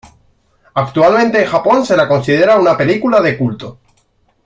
[0.73, 3.77] Actualmente en Japón se la considera una película de culto.